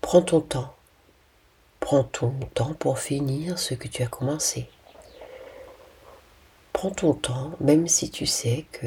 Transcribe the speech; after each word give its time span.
Prends 0.00 0.22
ton 0.22 0.40
temps. 0.40 0.74
Prends 1.80 2.04
ton 2.04 2.32
temps 2.54 2.74
pour 2.74 2.98
finir 2.98 3.58
ce 3.58 3.74
que 3.74 3.88
tu 3.88 4.02
as 4.02 4.08
commencé. 4.08 4.68
Prends 6.72 6.90
ton 6.90 7.14
temps, 7.14 7.52
même 7.60 7.88
si 7.88 8.10
tu 8.10 8.26
sais 8.26 8.66
que 8.72 8.86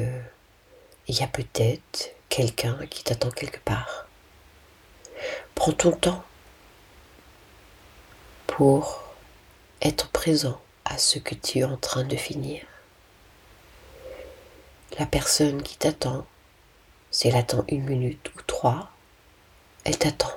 il 1.08 1.18
y 1.18 1.22
a 1.22 1.26
peut-être 1.26 2.14
quelqu'un 2.28 2.86
qui 2.88 3.02
t'attend 3.02 3.30
quelque 3.30 3.58
part. 3.60 4.06
Prends 5.54 5.72
ton 5.72 5.92
temps 5.92 6.24
pour 8.46 9.02
être 9.82 10.08
présent 10.10 10.60
à 10.84 10.98
ce 10.98 11.18
que 11.18 11.34
tu 11.34 11.58
es 11.58 11.64
en 11.64 11.76
train 11.76 12.04
de 12.04 12.16
finir. 12.16 12.62
La 14.98 15.06
personne 15.06 15.62
qui 15.62 15.76
t'attend, 15.76 16.26
si 17.10 17.28
elle 17.28 17.36
attend 17.36 17.64
une 17.68 17.84
minute 17.84 18.30
ou 18.36 18.42
trois, 18.42 18.90
elle 19.90 19.98
t'attend. 19.98 20.30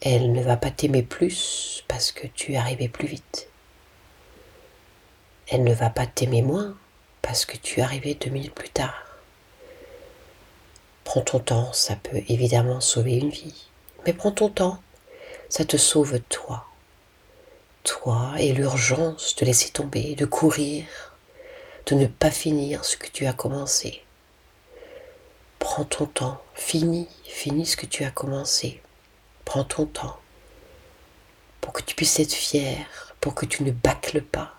Elle 0.00 0.30
ne 0.30 0.40
va 0.40 0.56
pas 0.56 0.70
t'aimer 0.70 1.02
plus 1.02 1.82
parce 1.88 2.12
que 2.12 2.28
tu 2.28 2.52
es 2.52 2.56
arrivé 2.56 2.88
plus 2.88 3.08
vite. 3.08 3.48
Elle 5.48 5.64
ne 5.64 5.74
va 5.74 5.90
pas 5.90 6.06
t'aimer 6.06 6.42
moins 6.42 6.76
parce 7.22 7.44
que 7.44 7.56
tu 7.56 7.80
es 7.80 7.82
arrivé 7.82 8.14
deux 8.14 8.30
minutes 8.30 8.54
plus 8.54 8.68
tard. 8.68 9.04
Prends 11.02 11.22
ton 11.22 11.40
temps, 11.40 11.72
ça 11.72 11.96
peut 11.96 12.22
évidemment 12.28 12.80
sauver 12.80 13.16
une 13.16 13.30
vie. 13.30 13.66
Mais 14.06 14.12
prends 14.12 14.30
ton 14.30 14.48
temps, 14.48 14.80
ça 15.48 15.64
te 15.64 15.76
sauve 15.76 16.20
toi. 16.28 16.66
Toi 17.82 18.32
et 18.38 18.52
l'urgence 18.52 19.34
de 19.34 19.44
laisser 19.44 19.70
tomber, 19.70 20.14
de 20.14 20.24
courir, 20.24 20.84
de 21.86 21.96
ne 21.96 22.06
pas 22.06 22.30
finir 22.30 22.84
ce 22.84 22.96
que 22.96 23.08
tu 23.08 23.26
as 23.26 23.32
commencé. 23.32 24.05
Prends 25.76 25.84
ton 25.84 26.06
temps, 26.06 26.42
finis, 26.54 27.06
finis 27.24 27.66
ce 27.66 27.76
que 27.76 27.84
tu 27.84 28.02
as 28.02 28.10
commencé. 28.10 28.80
Prends 29.44 29.62
ton 29.62 29.84
temps 29.84 30.18
pour 31.60 31.74
que 31.74 31.82
tu 31.82 31.94
puisses 31.94 32.18
être 32.18 32.32
fier, 32.32 33.14
pour 33.20 33.34
que 33.34 33.44
tu 33.44 33.62
ne 33.62 33.72
bâcles 33.72 34.22
pas, 34.22 34.54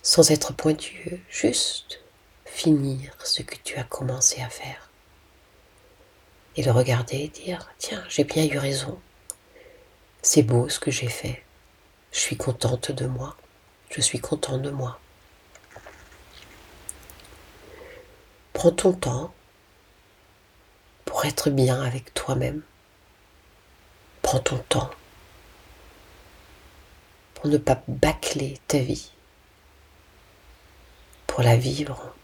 sans 0.00 0.30
être 0.30 0.52
pointueux, 0.52 1.18
juste 1.28 1.98
finir 2.44 3.12
ce 3.24 3.42
que 3.42 3.56
tu 3.56 3.78
as 3.78 3.82
commencé 3.82 4.42
à 4.42 4.48
faire. 4.48 4.90
Et 6.54 6.62
le 6.62 6.70
regarder 6.70 7.16
et 7.16 7.28
dire, 7.28 7.68
tiens, 7.78 8.04
j'ai 8.08 8.22
bien 8.22 8.46
eu 8.46 8.58
raison. 8.58 8.96
C'est 10.22 10.44
beau 10.44 10.68
ce 10.68 10.78
que 10.78 10.92
j'ai 10.92 11.08
fait. 11.08 11.42
Je 12.12 12.20
suis 12.20 12.36
contente 12.36 12.92
de 12.92 13.06
moi. 13.06 13.36
Je 13.90 14.02
suis 14.02 14.20
content 14.20 14.58
de 14.58 14.70
moi. 14.70 15.00
Prends 18.60 18.72
ton 18.72 18.92
temps 18.92 19.32
pour 21.06 21.24
être 21.24 21.48
bien 21.48 21.80
avec 21.80 22.12
toi-même. 22.12 22.60
Prends 24.20 24.40
ton 24.40 24.58
temps 24.58 24.90
pour 27.32 27.46
ne 27.46 27.56
pas 27.56 27.82
bâcler 27.88 28.60
ta 28.68 28.76
vie 28.76 29.12
pour 31.26 31.42
la 31.42 31.56
vivre, 31.56 32.14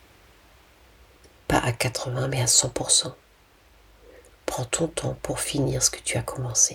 pas 1.49 1.57
à 1.57 1.73
80 1.73 2.29
mais 2.29 2.43
à 2.43 2.45
100%. 2.45 3.15
Prends 4.45 4.65
ton 4.67 4.89
temps 4.89 5.17
pour 5.23 5.41
finir 5.41 5.83
ce 5.83 5.89
que 5.89 6.01
tu 6.01 6.19
as 6.19 6.23
commencé. 6.23 6.75